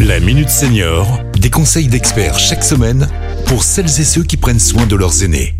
[0.00, 3.08] La Minute Senior, des conseils d'experts chaque semaine
[3.46, 5.54] pour celles et ceux qui prennent soin de leurs aînés.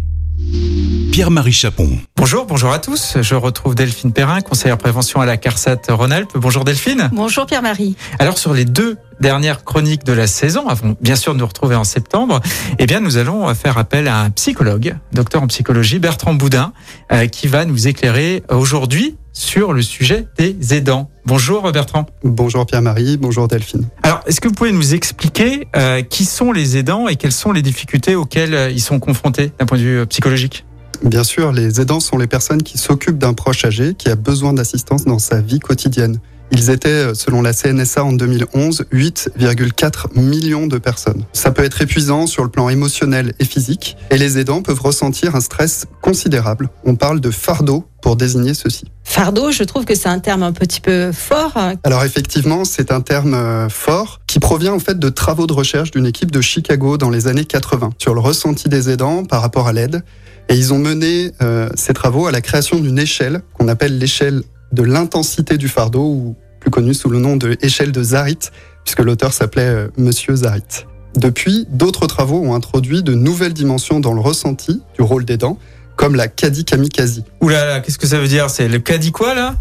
[1.10, 1.88] Pierre-Marie Chapon.
[2.16, 3.16] Bonjour, bonjour à tous.
[3.22, 6.32] Je retrouve Delphine Perrin, conseillère prévention à la CARSAT Rhône-Alpes.
[6.34, 7.08] Bonjour Delphine.
[7.14, 7.96] Bonjour Pierre-Marie.
[8.18, 11.76] Alors sur les deux dernières chroniques de la saison, avant bien sûr de nous retrouver
[11.76, 12.40] en septembre,
[12.78, 16.74] eh bien nous allons faire appel à un psychologue, docteur en psychologie, Bertrand Boudin,
[17.10, 21.10] euh, qui va nous éclairer aujourd'hui sur le sujet des aidants.
[21.26, 22.06] Bonjour Bertrand.
[22.24, 23.86] Bonjour Pierre-Marie, bonjour Delphine.
[24.02, 27.52] Alors, est-ce que vous pouvez nous expliquer euh, qui sont les aidants et quelles sont
[27.52, 30.64] les difficultés auxquelles euh, ils sont confrontés d'un point de vue euh, psychologique?
[31.02, 34.54] Bien sûr, les aidants sont les personnes qui s'occupent d'un proche âgé qui a besoin
[34.54, 36.18] d'assistance dans sa vie quotidienne.
[36.52, 41.24] Ils étaient, selon la CNSA en 2011, 8,4 millions de personnes.
[41.32, 45.34] Ça peut être épuisant sur le plan émotionnel et physique, et les aidants peuvent ressentir
[45.34, 46.68] un stress considérable.
[46.84, 48.84] On parle de fardeau pour désigner ceci.
[49.02, 51.58] Fardeau, je trouve que c'est un terme un petit peu fort.
[51.82, 55.90] Alors effectivement, c'est un terme euh, fort qui provient en fait de travaux de recherche
[55.90, 59.66] d'une équipe de Chicago dans les années 80 sur le ressenti des aidants par rapport
[59.66, 60.04] à l'aide.
[60.48, 64.42] Et ils ont mené euh, ces travaux à la création d'une échelle qu'on appelle l'échelle
[64.72, 68.38] de l'intensité du fardeau, ou plus connue sous le nom de échelle de Zarit,
[68.84, 70.86] puisque l'auteur s'appelait euh, Monsieur Zarit.
[71.16, 75.58] Depuis, d'autres travaux ont introduit de nouvelles dimensions dans le ressenti du rôle des dents,
[75.96, 77.24] comme la Kadi Kamikaze.
[77.40, 78.50] Ouh là là, qu'est-ce que ça veut dire?
[78.50, 79.54] C'est le Kadi quoi là?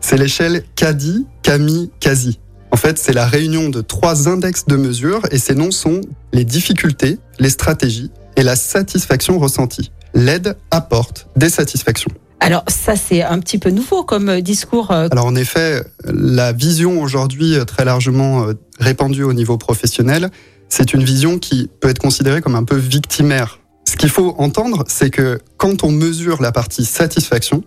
[0.00, 2.38] C'est l'échelle Kadi Kamikaze.
[2.70, 6.44] En fait, c'est la réunion de trois index de mesure et ces noms sont les
[6.44, 9.90] difficultés, les stratégies et la satisfaction ressentie.
[10.14, 12.12] L'aide apporte des satisfactions.
[12.40, 14.90] Alors ça c'est un petit peu nouveau comme discours.
[14.90, 20.30] euh, Alors en effet, la vision aujourd'hui euh, très largement euh, répandue au niveau professionnel,
[20.68, 23.58] c'est une vision qui peut être considérée comme un peu victimaire.
[23.86, 27.62] Ce qu'il faut entendre, c'est que quand on mesure la partie satisfaction,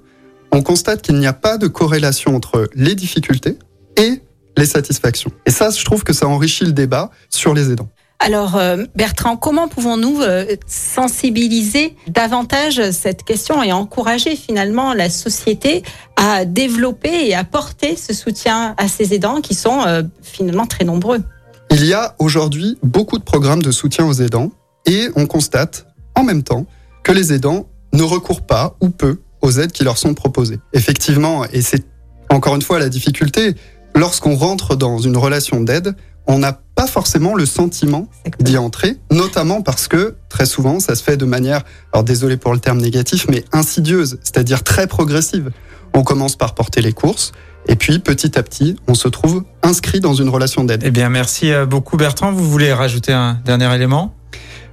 [0.52, 3.60] on constate qu'il n'y a pas de corrélation entre les difficultés
[3.98, 4.22] et
[4.58, 5.32] les satisfactions.
[5.46, 7.90] Et ça, je trouve que ça enrichit le débat sur les aidants.
[8.24, 15.84] Alors euh, Bertrand, comment pouvons-nous euh, sensibiliser davantage cette question et encourager finalement la société
[16.16, 20.86] à développer et à porter ce soutien à ces aidants qui sont euh, finalement très
[20.86, 21.22] nombreux?
[21.70, 24.54] Il y a aujourd'hui beaucoup de programmes de soutien aux aidants
[24.86, 26.66] et on constate en même temps
[27.04, 30.60] que les aidants ne recourent pas ou peu aux aides qui leur sont proposées.
[30.72, 31.84] Effectivement, et c'est
[32.30, 33.54] encore une fois la difficulté,
[33.96, 35.94] lorsqu'on rentre dans une relation d'aide,
[36.26, 38.10] on n'a pas forcément le sentiment
[38.42, 41.62] d'y entrer, notamment parce que très souvent ça se fait de manière,
[41.94, 45.52] alors désolé pour le terme négatif, mais insidieuse, c'est-à-dire très progressive.
[45.94, 47.32] On commence par porter les courses,
[47.70, 50.82] et puis petit à petit, on se trouve inscrit dans une relation d'aide.
[50.84, 52.34] Eh bien, merci euh, beaucoup Bertrand.
[52.34, 54.14] Vous voulez rajouter un dernier élément?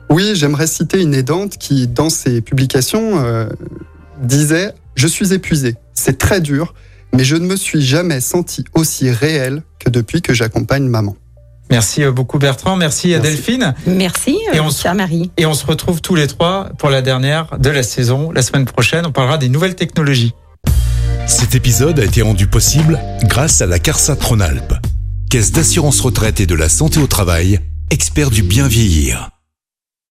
[0.08, 3.48] Oui, j'aimerais citer une aidante qui, dans ses publications, euh,
[4.20, 4.66] disait⁇
[4.96, 6.74] Je suis épuisée, c'est très dur,
[7.14, 11.12] mais je ne me suis jamais sentie aussi réelle que depuis que j'accompagne maman.⁇
[11.70, 13.36] Merci euh, beaucoup Bertrand, merci, à Merci.
[13.36, 13.74] Delphine.
[13.86, 15.30] Merci Et euh, on se- Pierre-Marie.
[15.36, 18.30] Et on se retrouve tous les trois pour la dernière de la saison.
[18.32, 20.32] La semaine prochaine, on parlera des nouvelles technologies.
[21.26, 24.74] Cet épisode a été rendu possible grâce à la CARSAT Rhône-Alpes,
[25.30, 27.60] Caisse d'assurance retraite et de la santé au travail,
[27.90, 29.30] expert du bien vieillir.